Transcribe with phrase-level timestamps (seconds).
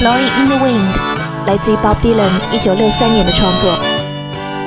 [0.00, 0.94] Blowing in the Wind
[1.44, 3.76] 来自于 Bob Dylan 一九六三年的创作。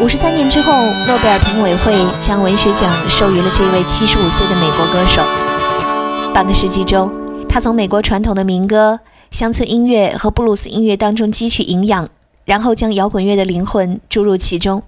[0.02, 0.74] 五十三年之后，
[1.08, 5.22] 诺贝尔评委会将文学奖授予了这位七十五岁的美国歌手。
[6.34, 7.10] 半个世纪中，
[7.48, 9.00] 他从美国传统的民歌、
[9.32, 12.10] 乡村音乐和布鲁斯音乐当中汲取营养，
[12.44, 14.84] 然后将摇滚乐的灵魂注入其中。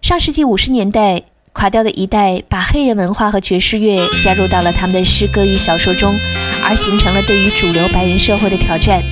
[0.00, 6.18] 上世纪五十年代，垮掉的一代把黑人文化和爵士乐加入到了他们的诗歌与小说中，
[6.64, 9.02] 而形成了对于主流白人社会的挑战。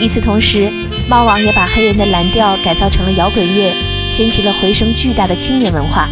[0.00, 0.70] 与此同时，
[1.08, 3.72] 猫王也把黑人的蓝调改造成了摇滚乐，
[4.10, 6.08] 掀起了回声巨大的青年文化。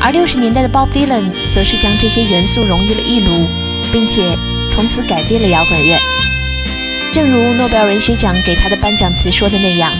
[0.00, 3.46] 而六十年代的 Bob Dylan 则是将这些元素融于了一炉，
[3.92, 4.36] 并且
[4.70, 5.98] 从此改变了摇滚乐。
[7.12, 9.92] 正如诺贝尔文学奖给他的颁奖词说的那样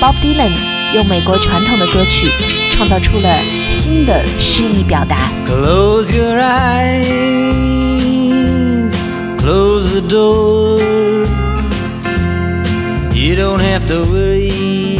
[0.00, 0.52] ，Bob Dylan
[0.94, 2.30] 用美国传统的歌曲
[2.70, 3.28] 创造出了
[3.68, 5.30] 新的诗意表达。
[5.46, 7.18] Close your eyes,
[9.38, 10.97] close the door.
[13.38, 14.98] Don't have to worry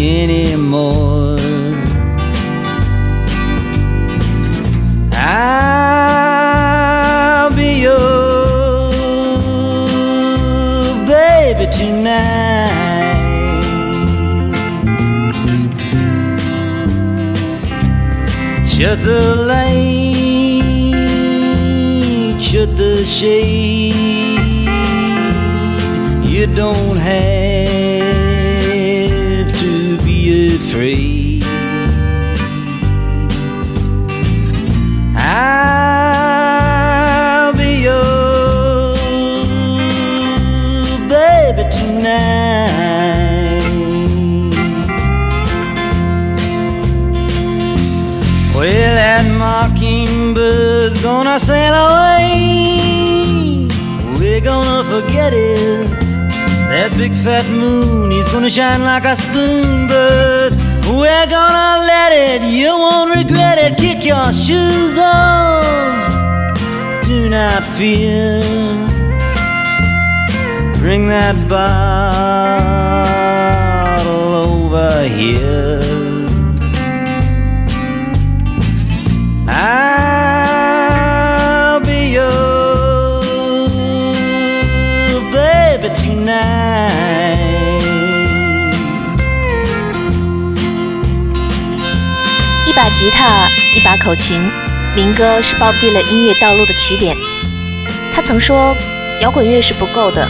[0.00, 1.36] anymore.
[5.12, 6.30] I'll
[7.54, 8.88] be your
[11.06, 12.72] baby tonight.
[18.66, 19.22] Shut the
[19.52, 20.72] light,
[22.40, 23.57] shut the shade.
[51.24, 53.66] Gonna sail away.
[54.20, 55.90] We're gonna forget it.
[56.70, 60.50] That big fat moon is gonna shine like a spoon, but
[60.86, 62.42] we're gonna let it.
[62.58, 63.76] You won't regret it.
[63.84, 66.06] Kick your shoes off.
[67.04, 68.40] Do not fear.
[70.78, 71.64] Bring that bottle
[74.46, 75.67] over here.
[92.78, 94.40] 一把吉他，一把口琴，
[94.94, 97.16] 民歌是鲍勃迪伦音乐道路的起点。
[98.14, 98.72] 他曾说，
[99.20, 100.28] 摇滚乐是不够的，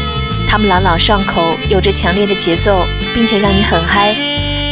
[0.49, 4.17] 他们朗朗上口，有着强烈的节奏，并且让你很嗨，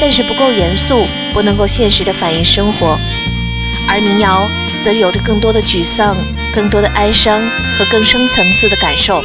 [0.00, 2.99] 但是不够严肃，不能够现实的反映生活。
[3.87, 4.50] 而民谣
[4.81, 6.17] 则有着更多的沮丧、
[6.55, 7.38] 更多的哀伤
[7.76, 9.22] 和更深层次的感受。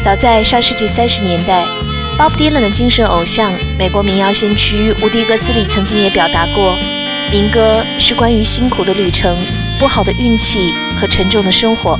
[0.00, 1.64] 早在上世纪三十年代。
[2.16, 6.76] 鲍勃迪伦的精神偶像，美国民谣先驱乌迪·格斯里曾经也表达过：
[7.32, 9.34] 民歌是关于辛苦的旅程、
[9.78, 11.98] 不好的运气和沉重的生活，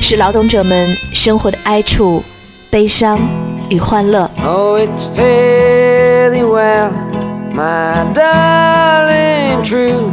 [0.00, 2.20] 是劳动者们生活的哀处、
[2.68, 3.16] 悲伤
[3.68, 4.28] 与欢乐。
[4.44, 6.90] Oh, it's fairly well,
[7.54, 10.10] my darling, true.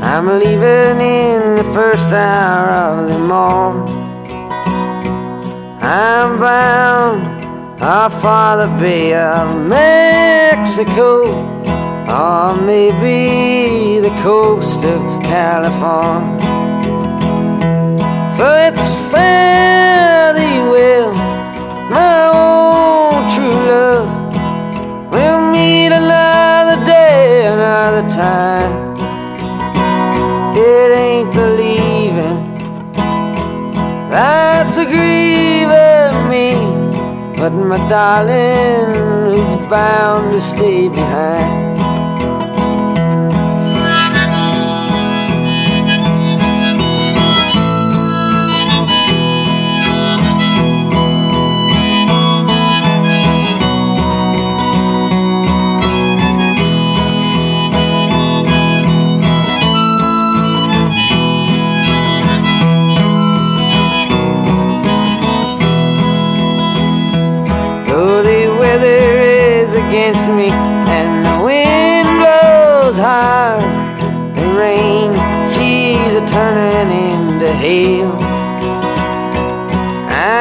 [0.00, 3.82] I'm leaving in the first hour of the morn.
[5.82, 7.36] I'm bound.
[7.80, 11.44] Our Father Bay of Mexico,
[12.10, 16.40] or maybe the coast of California.
[18.36, 21.12] So it's fairly well,
[21.90, 24.08] my own true love.
[25.12, 28.96] We'll meet another day, another time.
[30.56, 32.48] It ain't the leaving
[34.10, 36.54] that's a grieving me.
[37.36, 41.77] But my darling, is bound to stay behind?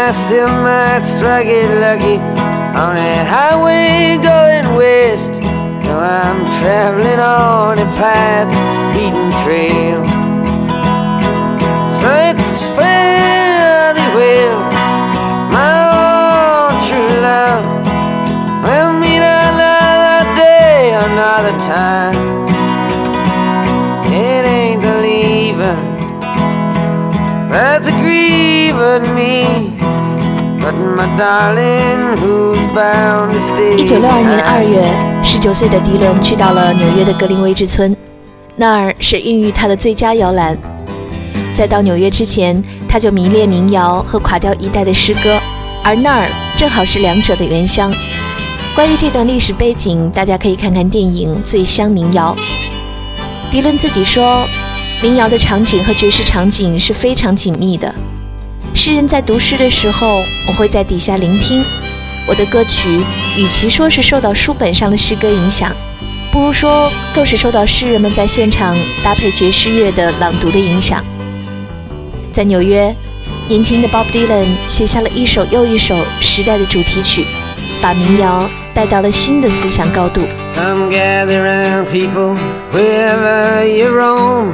[0.07, 2.15] I still might strike it lucky
[2.79, 5.33] on a highway going west.
[5.83, 8.47] Though I'm traveling on a path
[8.95, 9.99] beaten trail.
[11.99, 14.59] So it's fairly well,
[15.51, 17.67] my own true love.
[18.63, 22.15] We'll meet another day, another time.
[24.05, 25.97] It ain't the leaving
[27.49, 29.86] that's grieving me.
[33.77, 34.83] 一九六二年二月，
[35.23, 37.95] 十九岁的迪伦去到了纽约的格林威治村，
[38.57, 40.57] 那儿是孕育他的最佳摇篮。
[41.53, 45.39] 在到纽约之前，他就迷恋民谣和垮掉一代的诗歌，
[45.83, 46.27] 而那儿
[46.57, 47.93] 正好是两者的原乡。
[48.75, 52.35] 关于这段历史背景，大家可以看看电影《醉乡民谣》。
[53.51, 54.45] 迪伦自己说，
[55.01, 57.93] 民谣的场景和爵士场景是非常紧密的。
[58.77, 61.65] 诗人在读诗的时候，我会在底下聆听。
[62.27, 63.01] 我的歌曲
[63.35, 65.75] 与其说是受到书本上的诗歌影响，
[66.31, 71.03] 不如说更是受到诗人们在现场搭配爵士乐的朗读的影响。
[72.31, 72.95] 在纽约，
[73.49, 77.25] 年轻的 Bob Dylan 写下了一首又一首时代的主题曲，
[77.81, 78.47] 把民谣。
[78.77, 80.21] 带到了新的思想高度。
[80.55, 82.37] i'm gather round people
[82.71, 84.53] wherever you roam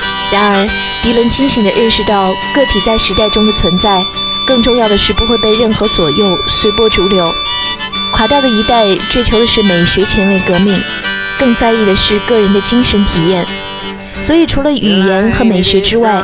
[0.31, 0.67] 然而，
[1.03, 4.01] 迪伦清醒地认识到个体在时代中的存在。
[4.47, 7.31] 更重要的是，不会被任何左右，随波逐流。
[8.13, 10.77] 垮掉的一代追求的是美学前卫革命，
[11.37, 13.45] 更在意的是个人的精神体验。
[14.21, 16.21] 所以，除了语言和美学之外，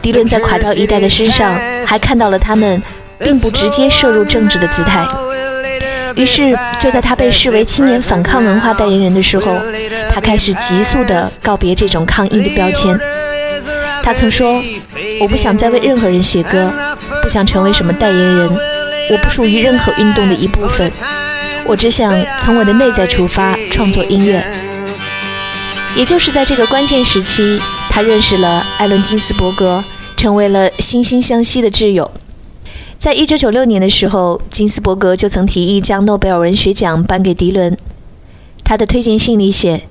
[0.00, 2.82] 迪伦在垮掉一代的身上还看到了他们
[3.18, 5.06] 并不直接涉入政治的姿态。
[6.16, 9.56] 于是，就在他被视为青年反抗文化代言人的时候，
[10.10, 12.98] 他开始急速地告别这种抗议的标签。
[14.08, 14.64] 他曾说
[15.20, 16.72] ：“我不想再为任何人写歌。”
[17.22, 18.48] 不想成为什么代言人，
[19.10, 20.90] 我不属于任何运动的一部分，
[21.66, 22.10] 我只想
[22.40, 24.42] 从我的内在出发创作音乐。
[25.94, 27.60] 也就是在这个关键时期，
[27.90, 29.84] 他认识了艾伦金斯伯格，
[30.16, 32.10] 成为了惺惺相惜的挚友。
[32.98, 37.76] 在一九九六年的时候，金斯伯格就曾提议将诺贝尔文学奖颁给迪伦。
[38.64, 39.82] 他的推荐信里写：“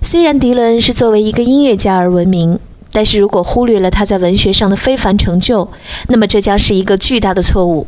[0.00, 5.70] 虽然迪伦是作为一个音乐家而闻名。”但是如果忽略了他在文学上的非凡成就，
[6.08, 7.86] 那么这将是一个巨大的错误。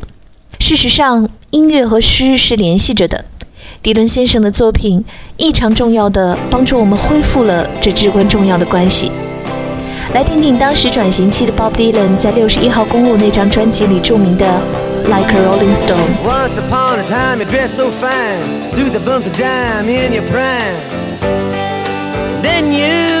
[0.59, 3.25] 事实上，音乐和诗是联系着的。
[3.81, 5.03] 迪伦先生的作品
[5.37, 9.11] 异常重要的帮助我们恢复了这至关重要的关系。
[10.13, 14.45] 来听听当时转型期的 Bob Dylan 在六十一号公路那张专辑里著名的
[15.07, 15.97] 《Like a Rolling Stone》。
[22.43, 23.20] Then you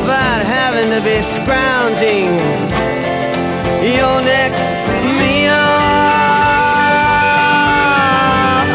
[0.00, 2.30] about having to be scrounging
[3.96, 4.68] your next
[5.18, 5.66] meal.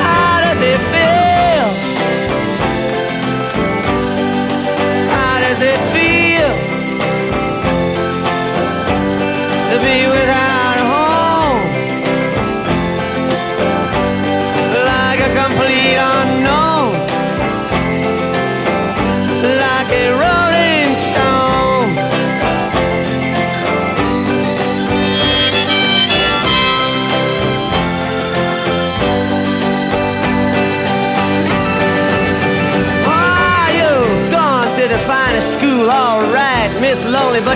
[0.04, 1.68] How does it feel?
[5.10, 6.52] How does it feel
[9.72, 10.57] to be without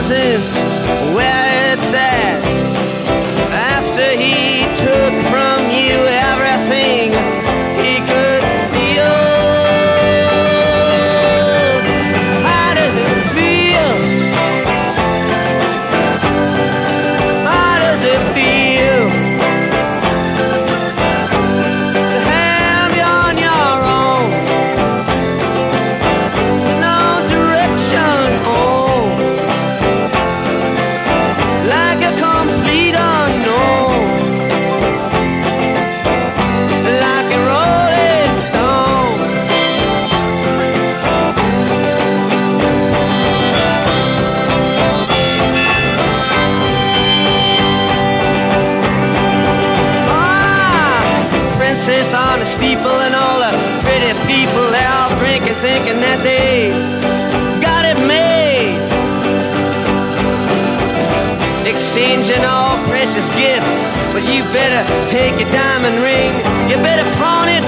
[0.00, 0.50] Wasn't
[1.14, 2.42] where it's at?
[3.52, 6.19] After he took from you
[64.20, 66.32] but you better take your diamond ring.
[66.68, 67.59] You better pawn it,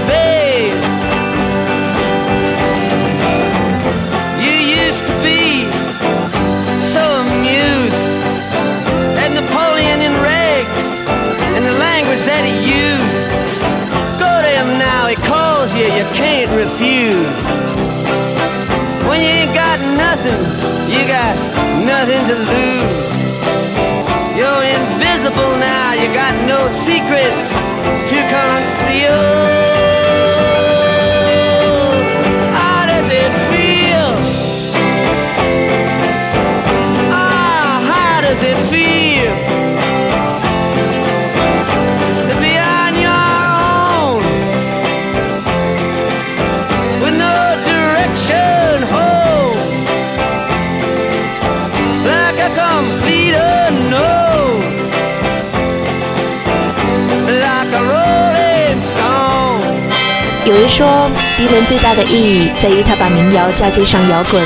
[60.72, 64.42] 说，迪伦最大的意义在于他把民谣嫁接上摇滚，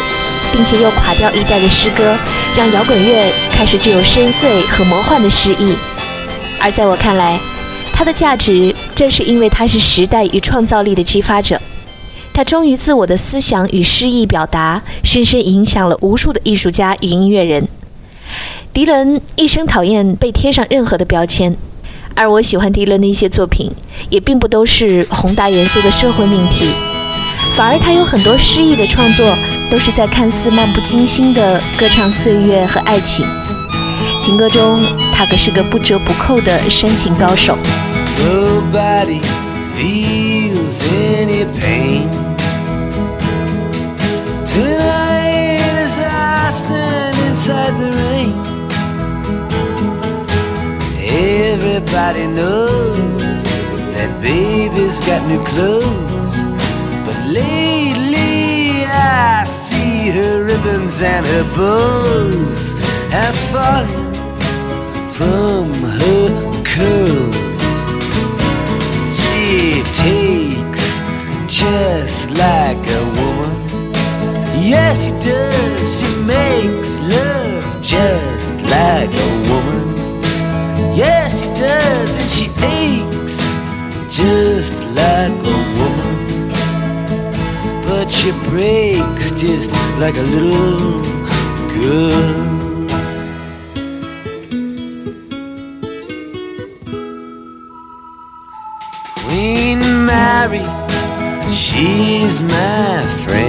[0.52, 2.16] 并且又垮掉一代的诗歌，
[2.56, 5.76] 让摇滚乐开始具有深邃和魔幻的诗意。
[6.60, 7.38] 而在我看来，
[7.92, 11.60] 它的价值正是因为它是时代与创造力的激发者。
[12.34, 17.68] 他忠于自我的思想与诗意表达，深深影响了无数的艺术家与音乐人。
[18.72, 21.56] 迪伦一生讨厌被贴上任何的标签，
[22.16, 23.70] 而我喜欢迪伦的一些作品，
[24.08, 26.70] 也并不都是宏大严肃的社会命题，
[27.54, 29.36] 反而他有很多诗意的创作，
[29.70, 33.24] 都是在看似漫不经心的歌唱岁月和爱情。
[34.18, 37.54] 情歌中，他可是个不折不扣的深情高手。
[38.18, 39.20] Nobody
[39.76, 42.08] feels any pain
[51.98, 53.42] Everybody knows
[53.94, 56.44] that baby's got new clothes,
[57.06, 62.74] but lately I see her ribbons and her bows
[63.10, 64.12] have fallen
[65.08, 67.66] from her curls.
[69.16, 71.00] She takes
[71.48, 73.56] just like a woman.
[74.60, 75.98] Yes, she does.
[75.98, 79.95] She makes love just like a woman.
[81.58, 82.10] Does.
[82.20, 83.38] And she aches
[84.14, 86.16] just like a woman.
[87.86, 91.00] But she breaks just like a little
[91.76, 92.56] girl.
[99.24, 100.64] Queen Mary,
[101.50, 103.45] she's my friend.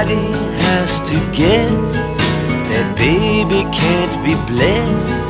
[0.00, 0.32] Nobody
[0.62, 2.16] has to guess
[2.70, 5.28] that baby can't be blessed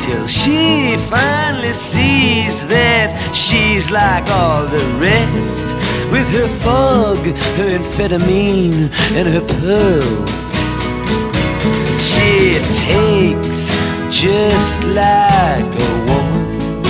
[0.00, 5.74] till she finally sees that she's like all the rest
[6.12, 7.18] with her fog,
[7.58, 10.54] her amphetamine, and her pearls.
[11.98, 13.74] She takes
[14.08, 16.84] just like a woman.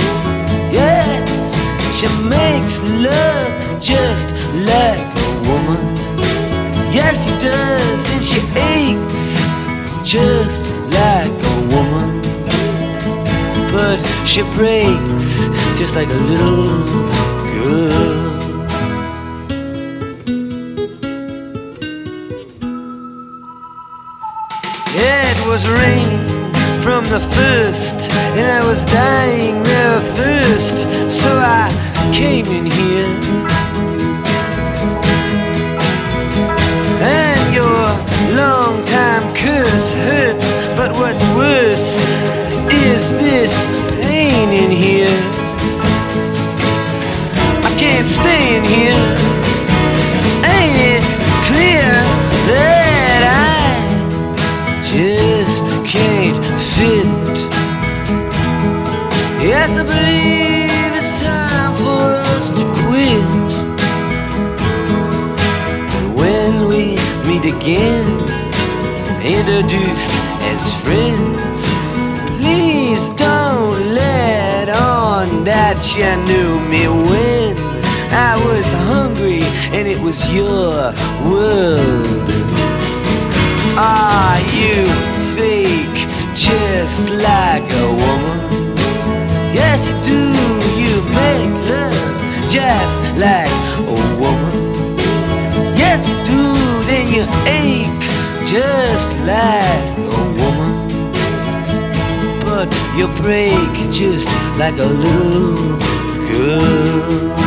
[0.71, 1.49] Yes,
[1.97, 4.29] she makes love just
[4.69, 5.92] like a woman.
[6.93, 9.41] Yes, she does, and she aches
[10.07, 10.61] just
[10.93, 12.21] like a woman.
[13.71, 16.67] But she breaks just like a little
[17.51, 18.23] girl.
[24.95, 26.19] It was rain
[26.83, 30.77] from the first, and I was dying of thirst,
[31.09, 31.71] so I
[32.13, 33.62] came in here.
[39.43, 41.97] Curse hurts, but what's worse
[42.87, 43.65] is this
[44.01, 45.17] pain in here.
[47.67, 49.05] I can't stay in here.
[50.55, 51.05] Ain't it
[51.49, 51.91] clear
[52.51, 53.59] that I
[54.95, 56.39] just can't
[56.71, 57.37] fit?
[59.43, 63.51] Yes, I believe it's time for us to quit.
[65.97, 66.95] And when we
[67.27, 68.12] meet again,
[69.45, 70.11] introduced
[70.51, 71.67] as friends,
[72.39, 77.51] please don't let on that you knew me when
[78.13, 79.43] I was hungry
[79.75, 80.93] and it was your
[81.27, 82.29] world.
[83.75, 84.87] Are you
[85.35, 88.39] fake just like a woman?
[89.51, 90.23] Yes, you do.
[90.79, 94.95] You make love just like a woman.
[95.75, 96.43] Yes, you do.
[96.87, 98.02] Then you ache
[98.45, 100.73] just like a woman.
[102.41, 104.27] But you break just
[104.57, 105.77] like a little
[106.27, 107.42] girl.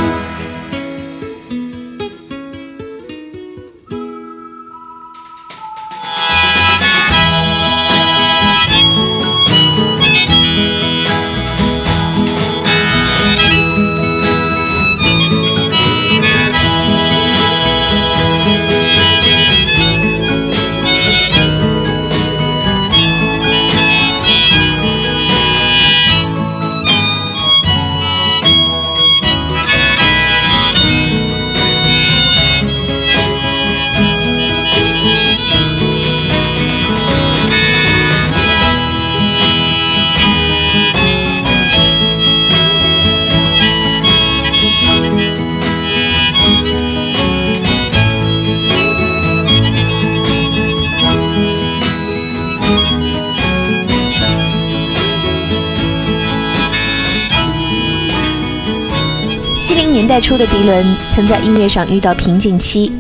[60.16, 62.90] 代初的迪伦曾在音乐上遇到瓶颈期，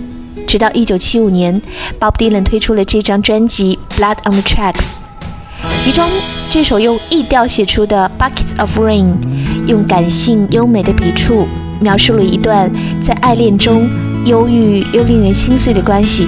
[0.46, 1.58] 直到一九七五年
[1.98, 4.74] ，Bob Dylan 推出了这张专辑《Blood on the Tracks》，
[5.80, 6.04] 其中
[6.50, 9.04] 这首用 E 调写出的《Buckets of Rain》，
[9.66, 11.48] 用感性优美的笔触
[11.80, 13.88] 描述了一段在爱恋中
[14.26, 16.26] 忧郁又令人心碎的关系。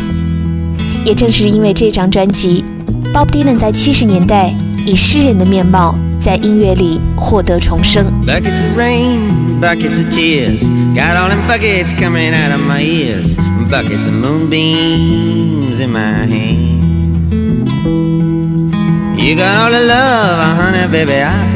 [1.04, 2.64] 也正是因为这张专辑
[3.12, 4.54] ，Bob Dylan 在七十年代
[4.88, 8.06] 以诗人的面貌在音乐里获得重生。
[8.26, 10.62] Buckets of rain, buckets of tears.
[10.94, 13.36] Got all them buckets coming out of my ears.
[13.70, 16.78] Buckets of moonbeams in my hand.
[19.18, 21.47] You got all the love, honey, baby, I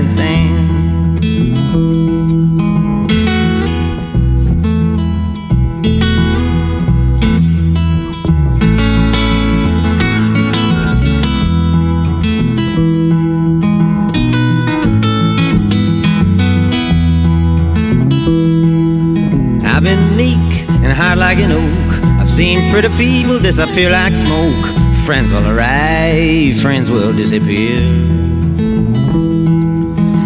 [22.73, 24.65] pretty people disappear like smoke.
[25.05, 27.77] Friends will arrive, friends will disappear.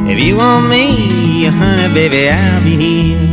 [0.08, 3.25] If you want me, honey, baby, I'll be here.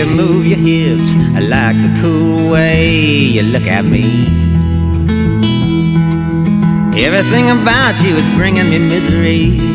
[0.00, 1.14] You move your hips.
[1.36, 2.90] I like the cool way
[3.34, 4.24] you look at me.
[7.04, 9.69] Everything about you is bringing me misery.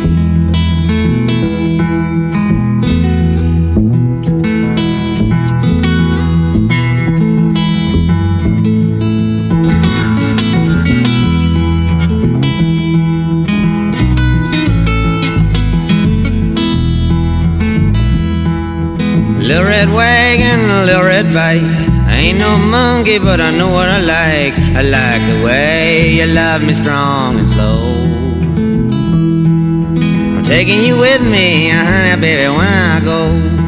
[21.37, 24.53] I ain't no monkey, but I know what I like.
[24.75, 27.93] I like the way you love me strong and slow.
[30.37, 33.64] I'm taking you with me, honey, baby, when I go.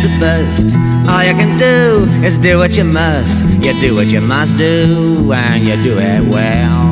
[0.00, 0.68] Is a bust.
[1.08, 3.38] All you can do is do what you must.
[3.64, 6.88] You do what you must do, and you do it well.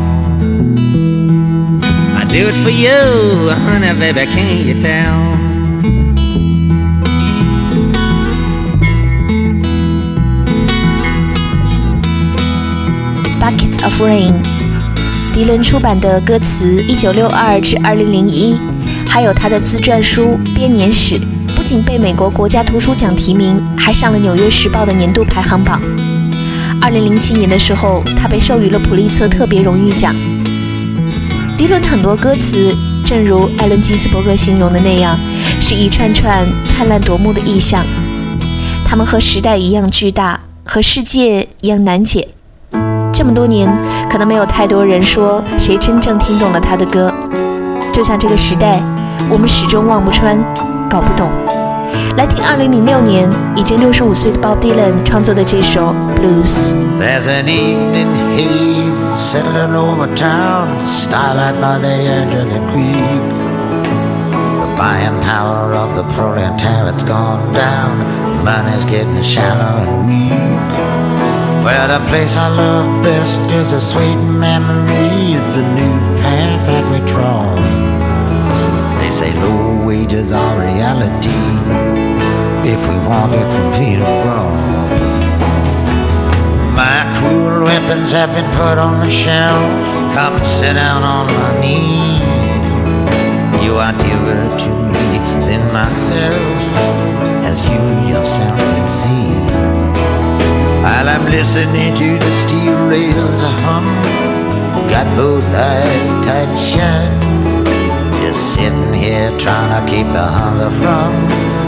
[2.17, 5.37] I do it for you, honey, baby, can't you tell?
[13.41, 14.35] Buckets of Rain，
[15.33, 18.59] 迪伦出版的歌词，一九六二至二零零一，
[19.09, 21.19] 还有他的自传书《编年史》。
[21.59, 25.81] 不仅被美国国家图书奖提名，还上了《纽约时报》的年度排行榜。
[26.81, 30.15] 二零零七年的时候，他被授予了普利策特别荣誉奖。
[31.59, 32.73] 迪伦的很多歌词，
[33.05, 35.19] 正如艾伦·金斯伯格形容的那样，
[35.61, 37.85] 是一串串灿烂夺目的意象。
[38.87, 42.29] 他们和时代一样巨大，和世界一样难解。
[43.13, 43.69] 这么多年，
[44.09, 47.13] 可能没有太多人说谁真正听懂了他的歌。
[47.93, 48.81] 就像这个时代，
[49.29, 50.39] 我们始终望不穿。
[50.91, 51.31] 搞不懂。
[52.18, 62.50] 来听2006年已经65岁的 Bob Dylan 创作的这首 Blues。There's an evening haze settling over town, starlight by the edge of
[62.50, 63.34] the creek.
[64.60, 70.94] The buying power of the proletariat's gone down, money's getting shallow and weak.
[71.64, 75.34] Well, the place I love best is a sweet memory.
[75.34, 77.58] It's a new path that we trod.
[79.00, 81.57] They say low wages are reality
[83.19, 84.55] want to abroad.
[86.75, 89.67] My cruel weapons have been put on the shelf.
[90.15, 92.23] Come sit down on my knee.
[93.65, 95.09] You are dearer to me
[95.47, 96.63] than myself,
[97.51, 97.81] as you
[98.13, 99.31] yourself can see.
[100.83, 103.87] While I'm listening to the steel rails hum,
[104.89, 107.29] got both eyes tight shut
[108.23, 111.68] just sitting here trying to keep the hunger from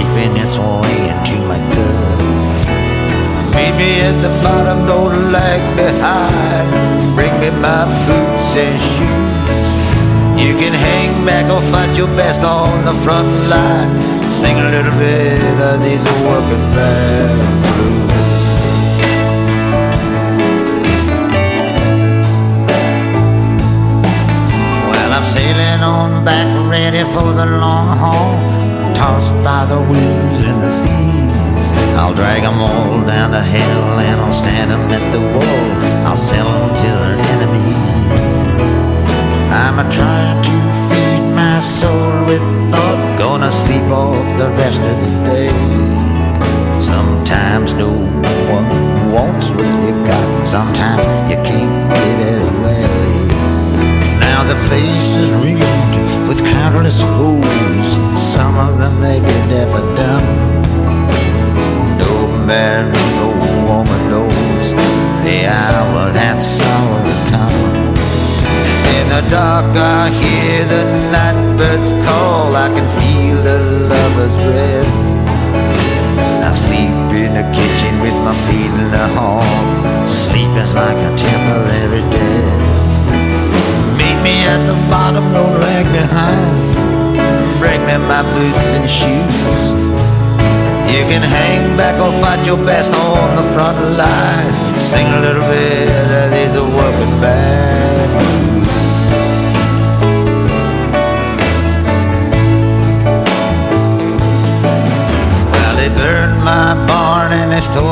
[0.00, 2.20] creeping its way into my gut.
[3.54, 6.68] Meet me at the bottom, don't lag behind.
[7.14, 9.70] Bring me my boots and shoes.
[10.40, 13.90] You can hang back or fight your best on the front line.
[14.30, 18.00] Sing a little bit of these working man blues.
[25.12, 28.59] I'm sailing on back, ready for the long haul.
[29.00, 31.72] Tossed by the winds and the seas.
[31.96, 36.06] I'll drag 'em all down to hell and I'll stand 'em at the wall.
[36.06, 37.99] I'll sell 'em to their enemies.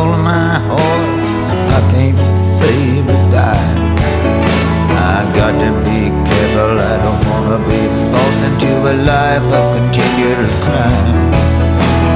[0.08, 1.28] Stole my horse.
[1.76, 2.18] I can't
[2.50, 3.96] save a dime.
[5.12, 10.48] I got to be careful, I don't wanna be forced into a life of continual
[10.64, 11.16] crime.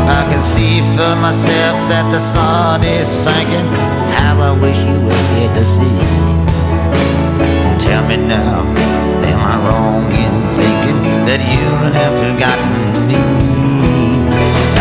[0.09, 3.69] I can see for myself that the sun is sinking.
[4.17, 5.99] How I wish you were here to see.
[7.79, 8.65] Tell me now,
[9.31, 12.92] am I wrong in thinking that you have forgotten?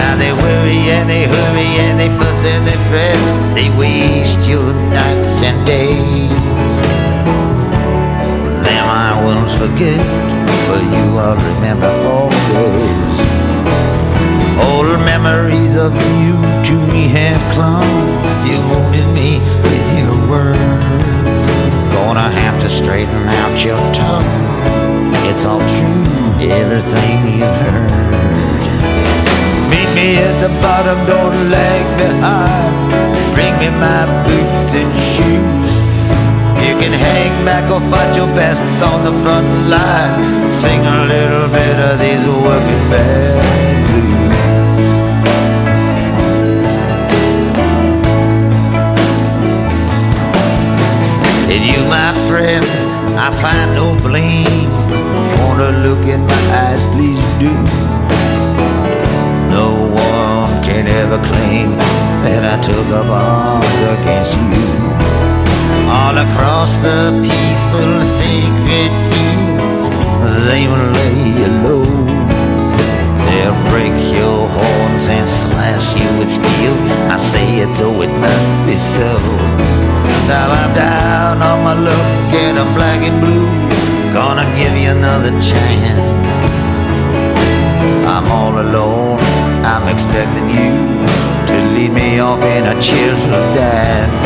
[0.01, 3.19] Now they worry and they hurry and they fuss and they fret.
[3.53, 6.73] They waste your nights and days
[8.65, 10.01] Them I won't forget,
[10.67, 13.15] but you I'll remember always.
[14.69, 16.33] Old memories of you
[16.67, 17.93] to me have clung.
[18.49, 19.37] You wounded me
[19.67, 21.43] with your words.
[21.93, 24.31] Gonna have to straighten out your tongue.
[25.29, 26.03] It's all true,
[26.49, 29.10] everything you've heard.
[29.95, 32.73] Me at the bottom, don't lag behind.
[33.35, 35.71] Bring me my boots and shoes.
[36.63, 40.47] You can hang back or fight your best on the front line.
[40.47, 43.51] Sing a little bit of these working band
[43.91, 44.31] blues.
[51.51, 52.63] In you, my friend,
[53.19, 54.71] I find no blame.
[55.39, 57.51] Wanna look in my eyes, please do.
[61.01, 61.73] Ever claim
[62.21, 63.65] that I took up arms
[63.97, 64.69] against you.
[65.89, 69.89] All across the peaceful, sacred fields,
[70.45, 71.89] they will lay you low.
[73.25, 76.77] They'll break your horns and slash you with steel.
[77.09, 79.09] I say it, so it must be so.
[80.29, 83.49] Now I'm down on my luck and I'm black and blue.
[84.13, 85.97] Gonna give you another chance.
[88.05, 89.40] I'm all alone.
[89.63, 90.73] I'm expecting you
[91.47, 94.23] to lead me off in a cheerful dance.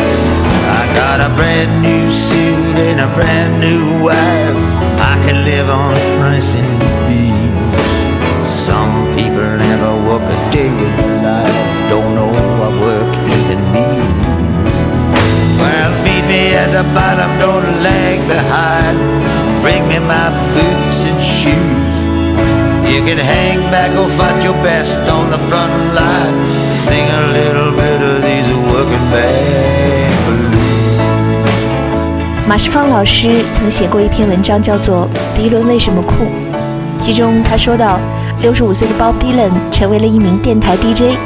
[0.64, 4.56] I got a brand new suit and a brand new wife.
[4.96, 8.46] I can live on rice and beans.
[8.46, 11.90] Some people never work a day in their life.
[11.90, 14.76] Don't know what work even means.
[15.60, 18.96] Well, meet me at the bottom, don't lag behind.
[19.62, 20.32] Bring me my.
[20.56, 20.75] You
[23.06, 26.34] can hang back or fight your best on the front line.
[26.74, 30.58] Sing a little bit of these working bad blues.
[32.48, 36.24] 马世芳老师曾写过一篇文章，叫做《迪伦为什么酷》，
[36.98, 38.00] 其中他说到，
[38.42, 41.16] 六十五岁的 Bob Dylan 成为了一名电台 DJ，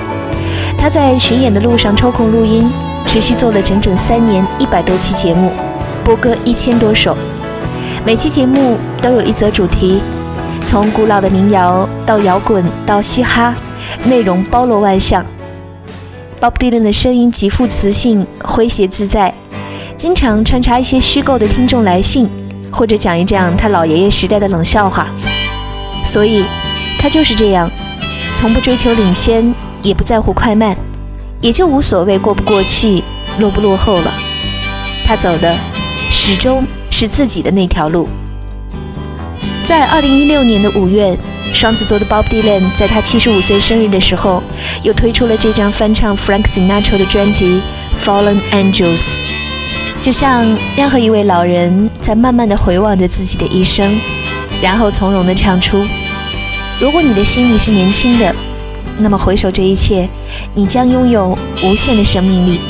[0.77, 2.71] 他在巡演的路上抽空录音，
[3.07, 5.51] 持续做了整整三年，一百多期节目，
[6.05, 7.17] 播歌一千多首，
[8.05, 10.03] 每期节目都有一则主题，
[10.67, 13.55] 从古老的民谣到摇滚到嘻哈，
[14.05, 15.25] 内容包罗万象。
[16.41, 19.35] Bob Dylan 的声音极富磁性，诙谐自在。
[19.97, 22.29] 经常穿插一些虚构的听众来信，
[22.71, 25.09] 或者讲一讲他老爷爷时代的冷笑话。
[26.05, 26.45] 所以，
[26.99, 27.71] 他就是这样，
[28.37, 30.75] 从不追求领先，也不在乎快慢，
[31.43, 33.05] 也就无所谓过不过气、
[33.39, 34.11] 落不落后了。
[35.05, 35.55] 他走的
[36.11, 38.09] 始终是自己的那条路。
[39.71, 41.17] 在二零一六年的五月，
[41.55, 44.43] 双子座的 Bob Dylan 在他七十五岁生日的时候，
[44.83, 47.63] 又推出了这张翻唱 Frank Sinatra 的专辑
[48.05, 48.99] 《Fallen Angels》。
[50.03, 53.97] 就像任何一位老人在慢慢的回望着自己的一生，
[54.61, 55.87] 然后从容的唱出
[56.83, 58.35] ：“如果你的心里是年轻的，
[58.99, 60.09] 那么回首这一切，
[60.53, 62.61] 你将拥有无限的生命力。”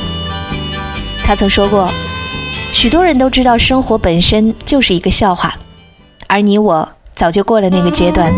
[1.24, 1.90] 他曾说过
[2.74, 5.54] ：“许多人都知道生活本身就是一个笑话，
[6.32, 8.32] 而你我早就过了那个阶段，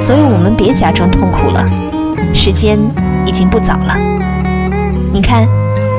[0.00, 1.68] 所以我们别假装痛苦了，
[2.32, 2.78] 时间
[3.26, 3.96] 已经不早了。”
[5.12, 5.48] 你看，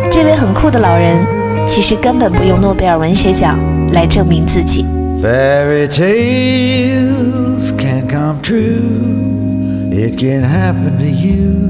[0.09, 1.25] 这位很酷的老人。
[1.67, 3.59] 其实根本不用诺贝尔文学奖
[3.91, 4.85] 来证明自己。
[5.21, 9.91] Fairy tales can come true.
[9.91, 11.67] It can happen to you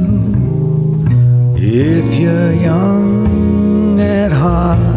[1.57, 4.88] if you're young at heart.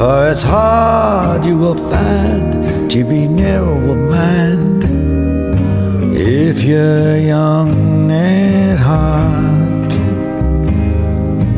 [0.00, 4.82] For it's hard you will find to be narrow of mind
[6.16, 9.92] if you're young at heart.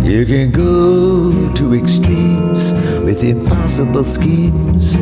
[0.04, 2.72] You can go to extremes
[3.04, 4.96] with impossible schemes.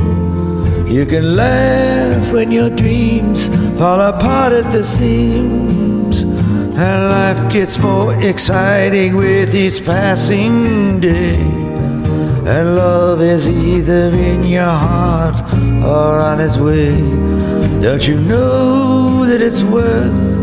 [0.94, 6.24] You can laugh when your dreams fall apart at the seams.
[6.24, 11.69] And life gets more exciting with each passing day.
[12.46, 15.40] And love is either in your heart
[15.82, 16.96] or on its way.
[17.80, 20.38] Don't you know that it's worth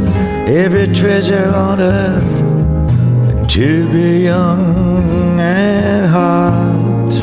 [0.47, 2.57] every treasure on earth?
[3.57, 7.13] to be young at heart.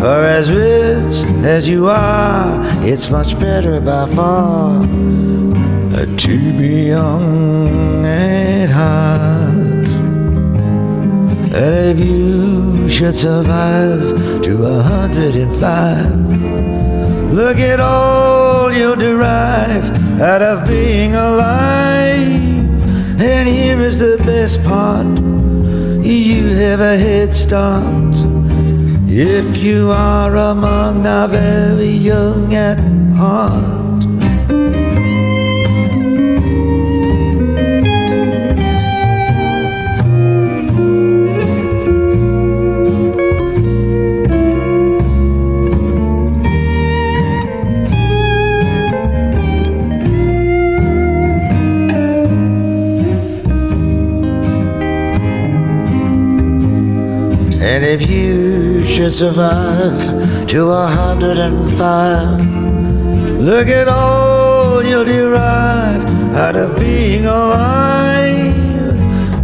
[0.00, 8.70] For as rich as you are, it's much better by far to be young at
[8.70, 9.88] heart.
[11.54, 16.14] And if you should survive to a hundred and five,
[17.32, 22.42] look at all you'll derive out of being alive.
[23.18, 25.06] And here is the best part
[26.04, 28.14] you have a head start
[29.08, 32.78] if you are among the very young at
[33.16, 33.81] heart.
[59.02, 62.38] Should survive to a hundred and five,
[63.40, 66.04] look at all you'll derive
[66.36, 68.54] out of being alive.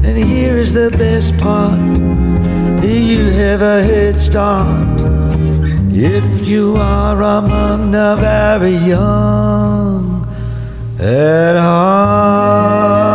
[0.04, 1.80] And here's the best part
[2.86, 5.00] you have a head start
[5.90, 10.24] if you are among the very young
[11.00, 13.07] at heart.